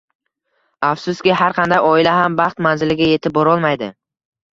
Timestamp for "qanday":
1.57-1.83